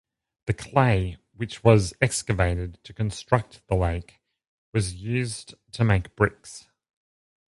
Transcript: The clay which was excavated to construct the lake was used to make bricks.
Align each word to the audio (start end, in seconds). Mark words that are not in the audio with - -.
The 0.47 0.55
clay 0.55 1.17
which 1.35 1.63
was 1.63 1.93
excavated 2.01 2.83
to 2.85 2.91
construct 2.91 3.61
the 3.67 3.75
lake 3.75 4.19
was 4.73 4.95
used 4.95 5.53
to 5.73 5.83
make 5.83 6.15
bricks. 6.15 6.65